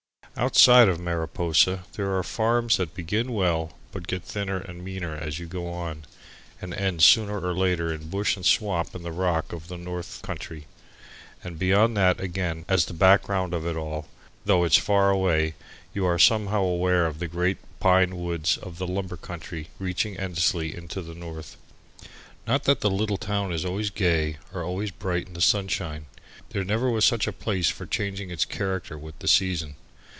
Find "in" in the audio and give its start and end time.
7.93-8.09, 25.27-25.33